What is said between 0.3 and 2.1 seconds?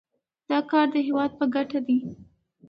دا کار د هیواد په ګټه دی.